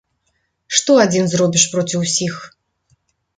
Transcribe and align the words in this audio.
Што 0.77 0.95
адзін 1.03 1.29
зробіш 1.33 1.67
проці 1.75 2.01
ўсіх? 2.05 2.41